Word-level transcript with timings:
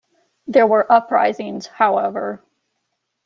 There 0.47 0.65
were 0.65 0.91
uprisings, 0.91 1.67
however. 1.67 2.41